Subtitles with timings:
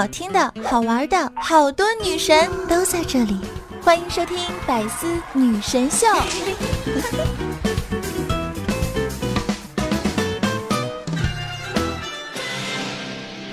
[0.00, 3.38] 好听的、好玩的，好多女神都在这里，
[3.82, 6.06] 欢迎收听《百思女神秀》。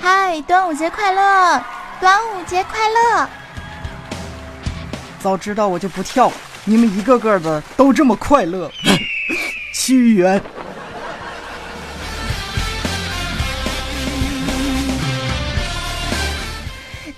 [0.00, 1.62] 嗨，端午节快乐！
[2.00, 3.28] 端午节快乐！
[5.20, 6.34] 早知道我就不跳了，
[6.64, 8.70] 你们一个个的都这么快乐。
[9.74, 10.42] 屈原。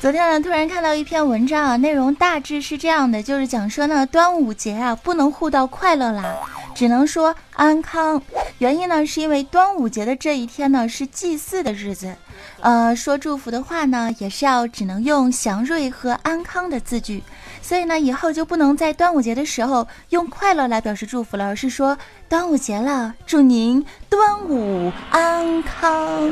[0.01, 6.37] 昨天呢，突然看到一篇文章啊，内容大致是这样的，就是讲说呢，端午节啊不能互道快乐啦，
[6.75, 8.23] 只能说安康。
[8.57, 12.17] 原因呢，是因为端午节的这一天呢是祭祀的日子，
[12.61, 17.23] 呃，说祝福的话呢也是要只能用祥瑞和安康的字句，
[17.61, 26.31] 所以呢以后就不能在端午节的时候用快乐来表示祝福了，而是说端午节了，祝您端午安康。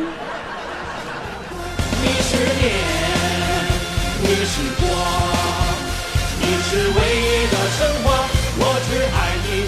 [2.00, 3.07] 你是
[4.28, 4.87] 你是光，
[6.38, 9.66] 你是唯一的神话，我只爱你。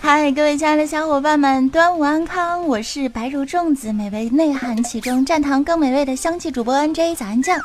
[0.00, 2.66] 嗨，各位亲爱的小伙伴们，端午安康！
[2.66, 7.60] 我是白如粽子，美味内涵其中，蘸糖更美味的香气主播 NJ 早安酱，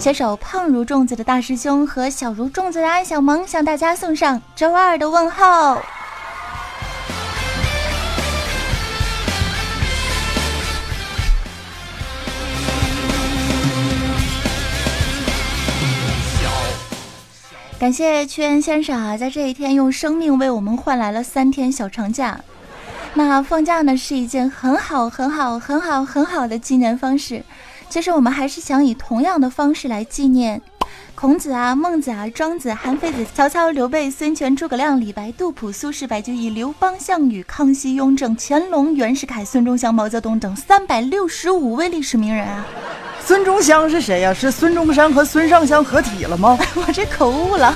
[0.00, 5.80] 携手胖如粽子的大师兄和小如粽子的安小萌，向大家送上周二的问候。
[17.80, 22.38] 感谢屈原先生啊，在这一天用生命为我们换来了三天小长假。
[23.14, 27.42] 那放假呢是一件很好、很好、很好、很好的纪念方式。
[27.88, 30.60] 其实我们还是想以同样的方式来纪念
[31.14, 42.66] 孔子啊、孟子啊、庄子、韩非子、曹操、刘备、孙权、诸葛亮、李白、杜甫、苏轼、白居易、刘邦、项羽、康熙、雍正、乾隆、袁世凯、孙中山、毛泽东等三百六十五位历史名人啊。
[43.30, 44.34] 孙中香是谁呀？
[44.34, 46.58] 是孙中山和孙尚香合体了吗？
[46.74, 47.72] 我这口误了。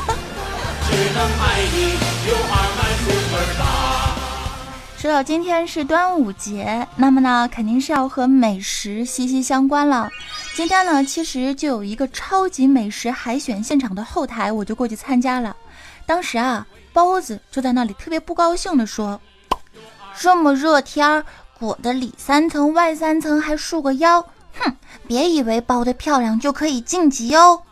[4.99, 10.11] 说到今天是端午节，那么呢，肯定是要和美食息息相关了。
[10.57, 15.55] 今天呢，其实就有一个超级美食海选现场的后台，我就过去参加了。
[16.05, 19.21] 当时啊，包子就在那里特别不高兴的说
[20.19, 21.25] ：“这么热天儿，
[21.61, 24.27] 裹得里三层外三层，还束个腰。”
[24.59, 24.77] 哼，
[25.07, 27.63] 别以为包的漂亮就可以晋级哦。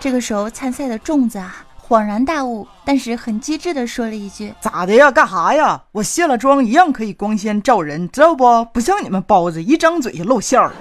[0.00, 5.10] 这个时候参赛的粽子啊，恍然大悟，但是很机智的说了一句：“咋的呀？
[5.10, 5.82] 干哈呀？
[5.92, 8.64] 我卸了妆一样可以光鲜照人，知道不？
[8.72, 10.72] 不像你们包子，一张嘴就露馅儿。”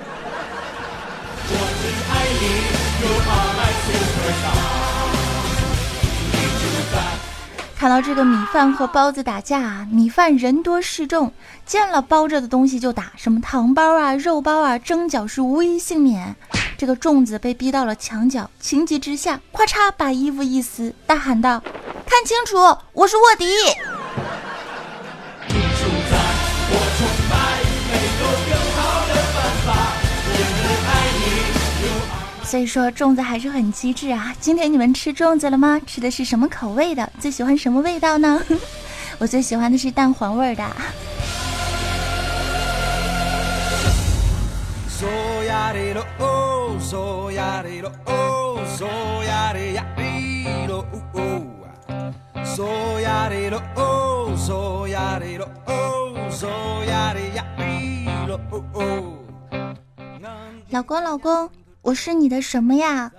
[7.81, 11.33] 看到这个米饭和包子打架，米饭人多势众，
[11.65, 16.35] 见了包着的东西就打，什么糖包啊、肉包啊，蒸饺是无一幸免。
[16.77, 21.59] 这个粽子被逼到了墙角，情急之下，咔嚓把衣服一撕，大喊道
[22.05, 22.57] ：“看清楚，
[22.93, 23.47] 我是卧底！”
[32.51, 34.35] 所以说粽子还是很机智啊！
[34.41, 35.79] 今天你们吃粽子了吗？
[35.87, 37.09] 吃的是什么口味的？
[37.17, 38.43] 最喜欢什么味道呢？
[39.19, 40.65] 我最喜欢的是蛋黄味的。
[60.69, 61.60] 老公，老公。
[61.81, 63.11] 我是你的什么呀？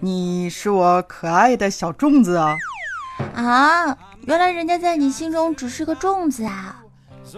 [0.00, 2.56] 你是我可爱的小粽子啊！
[3.34, 3.96] 啊，
[4.26, 6.82] 原来人家在你心中只是个粽子啊！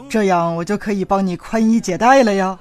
[0.09, 2.59] 这样我就可以帮你宽衣解带了呀！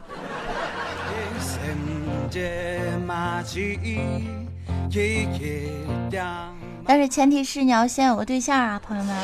[6.85, 9.16] 但是前提是你要先有个对象啊，朋友们。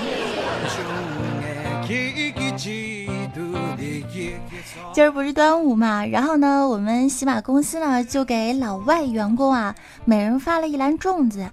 [4.94, 11.50] 今儿不是端午嘛，然后呢，我们喜马公司呢就给老外员工啊每人发了一篮粽子。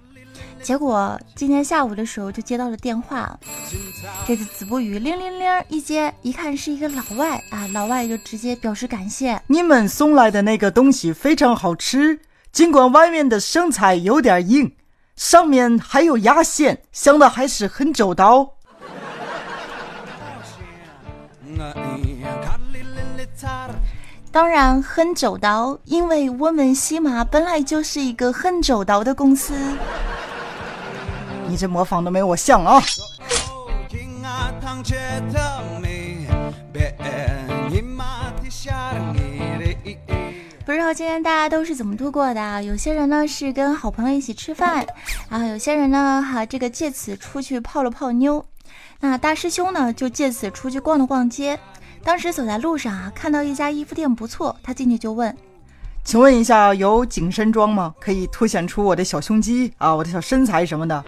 [0.61, 3.39] 结果今天下午的时候就接到了电话，
[4.27, 9.41] 这是子不语铃铃铃一接，一看是一个老外啊，老外就直接表示感谢。
[9.47, 12.19] 你们送来的那个东西非常好吃，
[12.51, 14.75] 尽管外面的生菜有点硬，
[15.15, 18.55] 上面还有压线，想的还是很周到。
[24.39, 29.53] 当然很周到，因为我们西马本来就是一个很周到的公司。
[31.45, 32.81] 你这模仿的没我像啊！
[40.65, 42.63] 不知道今天大家都是怎么度过的？
[42.63, 44.87] 有些人呢是跟好朋友一起吃饭，
[45.27, 48.45] 然后有些人呢哈这个借此出去泡了泡妞。
[49.01, 51.59] 那大师兄呢就借此出去逛了逛街。
[52.03, 55.35] 当时走在路上啊，看到一家衣服店不错，他进去就问
[56.03, 57.93] ：“请问一下，有紧身装吗？
[57.99, 61.03] 可以凸显出我的小胸肌啊，我的小身材什么的。”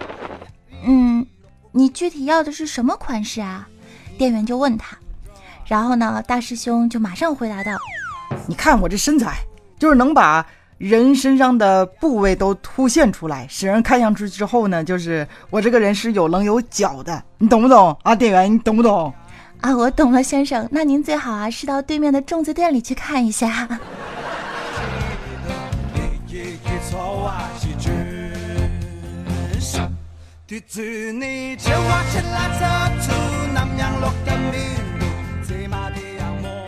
[0.84, 1.26] 嗯，
[1.72, 3.66] 你具体要的是什么款式啊？
[4.18, 4.96] 店员就问他。
[5.66, 7.72] 然后呢，大师兄就马上回答道
[8.46, 9.38] ：“你看我这身材，
[9.78, 10.44] 就是能把
[10.76, 18.14] 人身上的部位都凸显出来，使人看上去之后呢，就是我这个人是有棱有角的，你懂不懂啊？
[18.14, 19.12] 店员，你懂不懂？
[19.62, 20.68] 啊，我懂了，先生。
[20.72, 23.68] 那您最好啊是到对面的粽子店里去看一下。”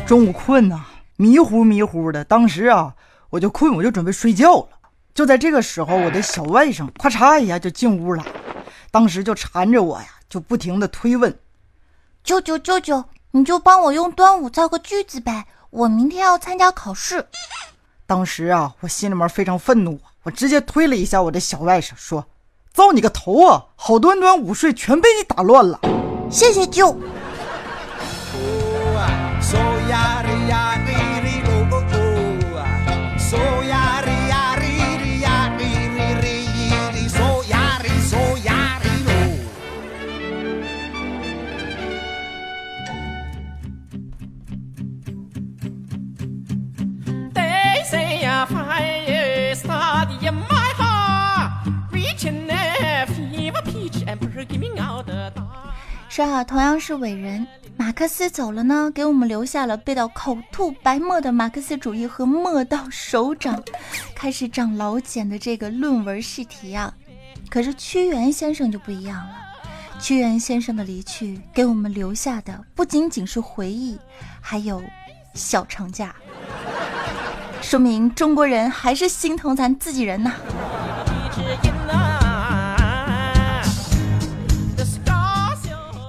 [0.06, 0.80] 中午困呐，
[1.16, 2.24] 迷糊迷糊的。
[2.24, 2.94] 当时啊，
[3.30, 4.68] 我就困，我就准备睡觉了。
[5.12, 8.24] 就在这个时候，我的小外甥咔嚓一下就进屋了，
[8.92, 11.36] 当时就缠着我呀，就不停的推问
[12.24, 17.26] ：“舅舅舅舅，你就帮我用端午造个句子呗，我明天要参加考试。”
[18.06, 22.24] 当时啊，我心里面非常愤怒，我直接推了一下我的小外甥，说
[22.72, 23.66] ：“造你个头啊！
[23.76, 25.78] 好端端午睡全被你打乱了。”
[26.30, 26.96] 谢谢舅。
[56.16, 57.44] 是啊，同样是伟人，
[57.76, 63.60] 马克思走了呢，给我们留下了背到口吐白沫的马克思主义和墨到手掌
[64.14, 66.94] 开始长老茧的这个论文试题啊。
[67.50, 69.34] 可是屈原先生就不一样了，
[69.98, 73.98] 屈原先生的离去给我们留下的不仅仅是回忆，
[74.40, 74.80] 还有
[75.34, 76.14] 小长假，
[77.60, 80.32] 说明中国人还是心疼咱自己人呐。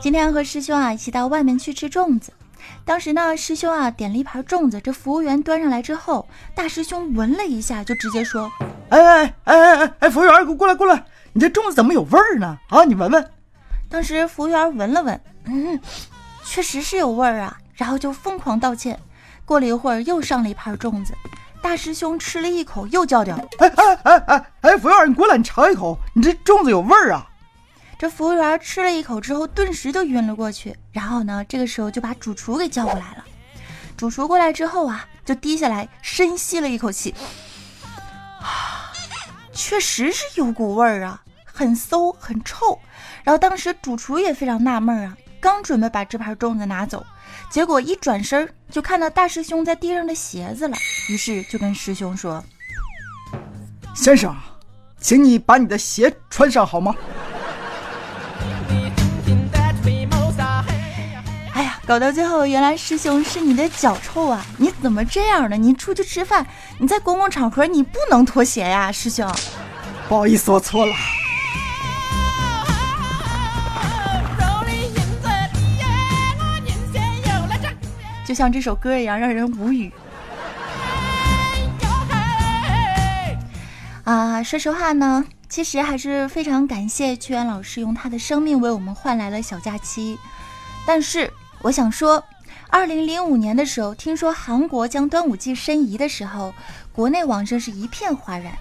[0.06, 2.32] 今天和师兄啊一起到外面去吃粽子，
[2.86, 8.52] 当时呢师兄啊点了一盘粽子，这服务员端上来之后，大师兄闻了一下，就直接说
[8.90, 11.04] ：“哎哎哎哎哎哎，服务员，给我过来过来，
[11.34, 12.56] 你这粽子怎么有味儿呢？
[12.70, 13.32] 啊，你闻闻。”
[13.90, 15.80] 当时服务员闻了闻，嗯，
[16.44, 19.00] 确实是有味儿啊，然后就疯狂道歉。
[19.44, 21.16] 过了一会儿，又上了一盘粽子，
[21.64, 27.28] 大师兄吃了一口，又叫掉：“哎哎哎哎哎，服务员，你过来，你尝一口，你这粽子有味儿啊。”
[27.98, 30.76] 这服务员吃了一口之后，顿时就晕了过去。
[30.92, 33.26] 然后呢，这个时候就把主厨给叫过来了。
[33.96, 37.16] 主厨过来之后啊，就低下来深吸了一口气，
[39.54, 42.78] 确实是有股味儿啊，很馊很臭。
[43.24, 47.06] 然后当时主厨也非常纳闷啊，刚准备把这盘粽子拿走，
[47.50, 50.76] 结果一转身就看到大师兄在地上的鞋子了，
[51.10, 52.44] 于是就跟师兄说
[53.96, 54.36] ：“先生，
[55.00, 56.94] 请你把你的鞋穿上好吗？”
[61.88, 64.44] 搞到最后，原来师兄是你的脚臭啊！
[64.58, 65.56] 你怎么这样呢？
[65.56, 66.44] 你出去吃饭，
[66.80, 69.32] 你在公共场合你不能脱鞋呀，师兄。
[70.10, 70.94] 不好意思，我错了。
[78.26, 79.94] 就像这首歌一样，让人无语。
[84.06, 90.18] 啊，说实话呢，其实还是非常感谢屈原老师用他的生命为我们换来了小假期，
[90.88, 91.32] 但是。
[91.66, 92.24] 我想说，
[92.70, 96.54] 二零零五年的时候，听说韩国将端午节申遗的时候，
[96.94, 98.56] 国内网上是一片哗然。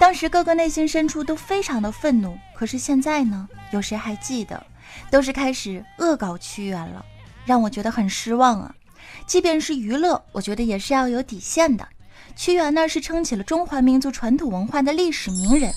[0.00, 2.36] 当时各个内心深处都非常的愤怒。
[2.52, 4.60] 可是现在呢，有谁还记得？
[5.12, 7.04] 都是开始恶搞屈原了，
[7.44, 8.74] 让我觉得很失望啊！
[9.28, 11.86] 即便是娱乐，我觉得也是要有底线的。
[12.34, 15.72] 屈原呢，是撑起了中华民族传统文化的历史名人。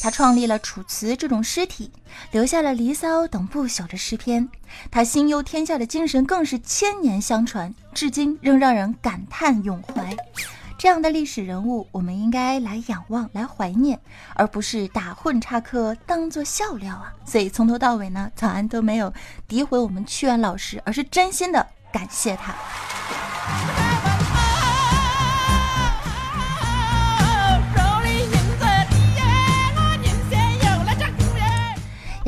[0.00, 1.90] 他创立了《楚辞》这种诗体，
[2.30, 4.48] 留下了《离骚》等不朽的诗篇。
[4.90, 10.16] 他心忧天下的精神更是千年相传，至今仍让人感叹咏怀。
[10.78, 13.98] 这样的历史人物，我们应该来仰望、来怀念，
[14.34, 17.12] 而不是打混插科当做笑料啊！
[17.24, 19.12] 所以从头到尾呢，早安都没有
[19.48, 22.54] 诋毁我们屈原老师，而是真心的感谢他。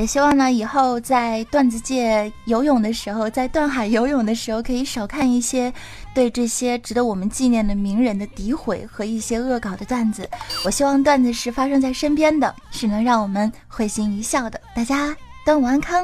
[0.00, 5.70] 也希望呢，以后在段子界游泳的时候，在段海游泳的时候，可以少看一些
[6.14, 10.26] 对这些值得我们纪念的名人的诋毁和一些恶搞的段子。
[10.64, 14.58] 我希望段子是发生在身边的，是能让我们会心一笑的。
[14.74, 15.14] 大家
[15.44, 16.02] 端午安康。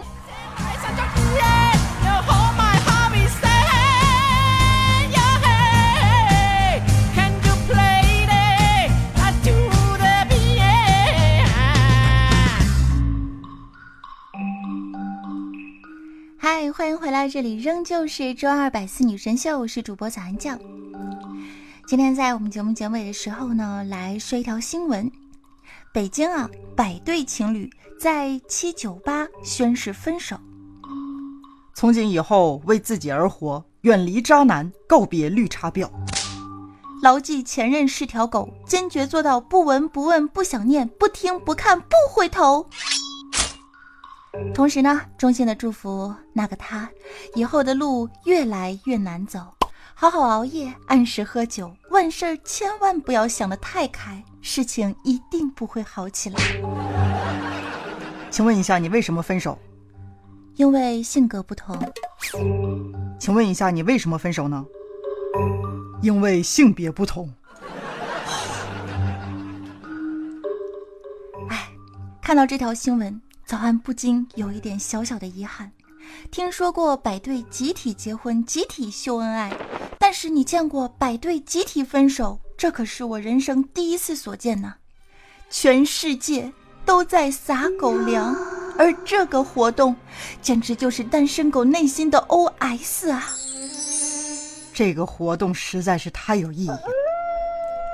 [16.77, 17.27] 欢迎回来！
[17.27, 20.59] 这里仍旧是周二百思女神秀，我是主播早安酱。
[21.87, 25.11] 今天在我们节目结尾的时候呢，来说一条新闻：
[25.95, 30.37] 北京啊，百对情侣在七九八宣誓分手。
[31.75, 35.89] 从今以后，为自己而活，远离渣男，告别绿茶婊。
[37.01, 42.69] 牢记前任是条狗，坚决做到不闻不问不想念不听不看不回头。
[44.55, 46.89] 同时呢，衷心的祝福那个他，
[47.35, 49.41] 以后的路越来越难走，
[49.95, 56.39] 好好熬夜，按时喝酒，万事千万不要想得太开，事情一定不会好起来。
[58.31, 59.59] 请问一下，你为什么分手？
[60.55, 61.79] 因为性格不同。
[63.19, 64.65] 请问一下，你为什么分手呢？
[66.03, 67.33] 因为性别不同。
[71.49, 71.69] 哎，
[72.23, 73.21] 看到这条新闻。
[73.47, 75.71] 早安不禁有一点小小的遗憾。
[76.33, 79.57] 听说过百对集体结婚、集体秀恩爱，
[80.01, 82.41] 但是你见过百对集体分手？
[82.59, 84.75] 这可是我人生第一次所见呢。
[85.49, 86.53] 全世界
[86.85, 88.35] 都在撒狗粮，
[88.77, 89.95] 而这个活动
[90.43, 93.31] 简直就是单身狗内心的 OS 啊！
[94.75, 96.83] 这个活动实在是太有意义了，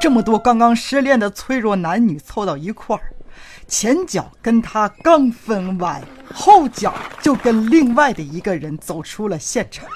[0.01, 3.03] 这么多刚刚失恋的脆弱男女凑到一块儿。
[3.69, 6.03] 前脚跟他刚分完，
[6.35, 9.87] 后脚就跟另外的一个人走出了现场。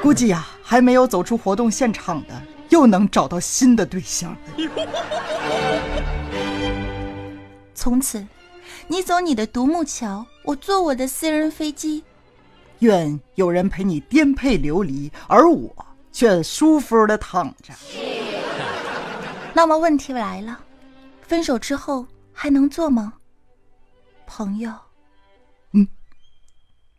[0.00, 4.36] 估计呀，还没有走出活动现场的，又能找到新的对象。
[7.74, 8.26] 从此，
[8.88, 12.02] 你走你的独木桥，我坐我的私人飞机。
[12.78, 15.70] 愿有人陪你颠沛流离，而我
[16.10, 17.72] 却舒服的躺着。
[19.52, 20.58] 那么问题来了，
[21.20, 22.06] 分手之后。
[22.32, 23.12] 还能做吗，
[24.26, 24.72] 朋友？
[25.72, 25.86] 嗯，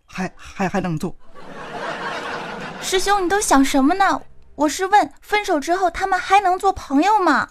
[0.06, 1.16] 还还还能做。
[2.82, 4.22] 师兄，你都想什么呢？
[4.56, 7.50] 我是问，分手之后他们还能做朋友吗？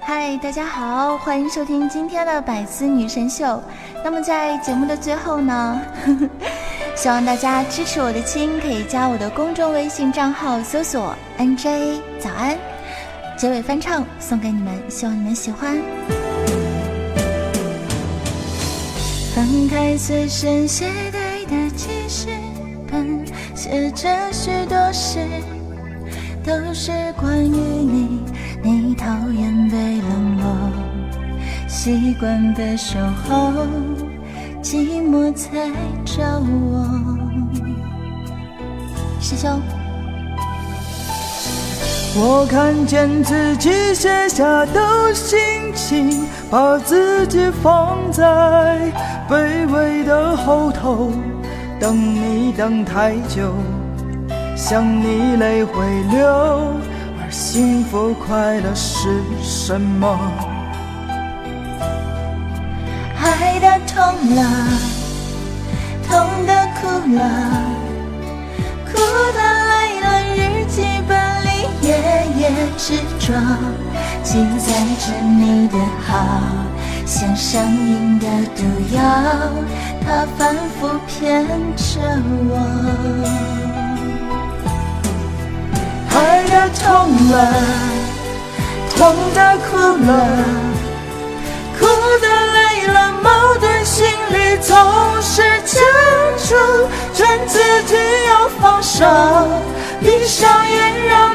[0.00, 3.62] 嗨，大家好，欢迎收听今天的百思女神秀。
[4.04, 5.80] 那么在节目的最后呢，
[6.94, 12.58] 希望大家支持我的亲，可以加我的公众微信账号，搜索 NJ 早安。
[13.36, 15.76] 结尾翻唱送给你们，希望你们喜欢。
[19.34, 22.28] 翻开随身携带的记事
[22.90, 25.18] 本，写着许多事，
[26.42, 26.90] 都是
[27.20, 28.24] 关于你。
[28.62, 30.70] 你讨厌被冷落，
[31.68, 33.52] 习惯被守候，
[34.62, 35.70] 寂寞才
[36.06, 36.88] 找我。
[39.20, 39.60] 师兄。
[42.18, 45.38] 我看见自己写下的心
[45.74, 48.90] 情，把自己放在
[49.28, 51.12] 卑微的后头，
[51.78, 53.52] 等你等太久，
[54.56, 56.26] 想你泪会流，
[57.20, 60.18] 而幸福快乐是什么？
[63.20, 64.02] 爱的痛
[64.34, 64.42] 了，
[66.08, 67.22] 痛的哭了，
[72.76, 73.32] 执着，
[74.22, 76.14] 记载着你的好，
[77.06, 78.62] 像上瘾的毒
[78.94, 79.00] 药，
[80.04, 82.00] 它反复骗着
[82.48, 82.52] 我。
[86.14, 86.84] 爱的痛
[87.30, 87.34] 了，
[88.96, 90.10] 痛的哭了，
[91.78, 91.86] 哭
[92.20, 93.28] 的累了，矛
[93.58, 94.76] 盾心里总
[95.22, 95.82] 是僵
[96.46, 96.54] 住，
[97.14, 97.94] 劝自己
[98.28, 99.04] 要放手，
[100.00, 101.25] 闭上眼让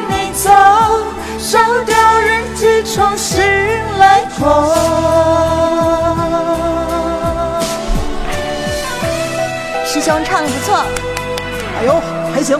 [10.11, 10.83] 兄唱的不错，
[11.79, 12.01] 哎呦，
[12.33, 12.59] 还行。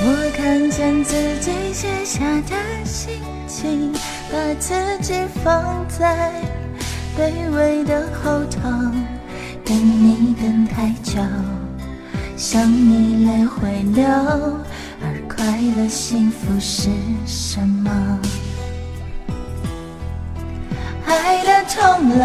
[0.00, 2.56] 我看见自己写下的
[2.86, 3.92] 心情，
[4.32, 5.12] 把自己
[5.44, 6.32] 放在
[7.18, 8.70] 卑微的后头，
[9.62, 11.20] 等你等太久。
[12.34, 14.06] 想你泪会流，
[15.02, 15.44] 而快
[15.76, 16.88] 乐幸福是
[17.26, 18.18] 什么？
[21.68, 22.24] 痛了，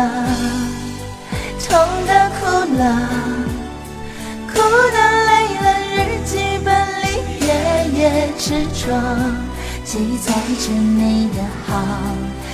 [1.67, 1.69] 痛
[2.05, 2.41] 的哭
[2.77, 2.81] 了，
[4.47, 4.53] 哭
[4.91, 5.29] 的累
[5.61, 6.31] 了，日记
[6.63, 6.69] 本
[7.01, 7.05] 里
[7.41, 7.47] 夜
[7.99, 7.99] 夜
[8.37, 8.85] 执着，
[9.83, 11.71] 记载着你的好，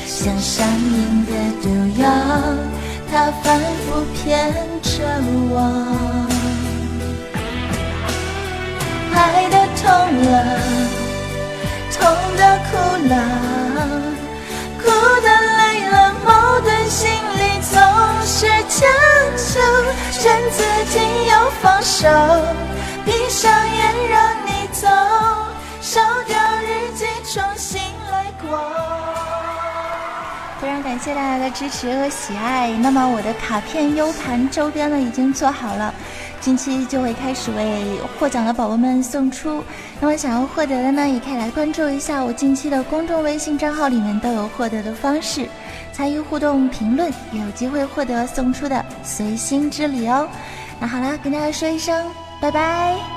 [0.07, 1.65] 像上瘾的毒
[2.01, 2.05] 药，
[3.11, 4.91] 它反复骗着
[5.49, 5.55] 我。
[9.13, 9.85] 爱的痛
[10.25, 10.35] 了，
[11.91, 11.97] 痛
[12.37, 12.71] 的哭
[13.07, 13.13] 了，
[20.49, 22.07] 自己又放手，
[23.05, 24.87] 闭上眼让你走，
[25.81, 28.96] 烧掉日记，重新来过。
[30.97, 32.71] 感谢大家的支持和喜爱。
[32.71, 35.93] 那么我的卡片 U 盘周边呢已经做好了。
[36.41, 39.63] 近期就会开始为获奖的宝宝们送出，
[39.99, 45.47] 那么想要获得的呢，也可以来关注一下我近期的公众微信账号，里面都有获得的方式，
[45.93, 50.27] 参与互动评论，也有机会获得送出的随心之礼哦。
[50.79, 52.07] 那好了，跟大家说一声
[52.41, 53.16] 拜拜。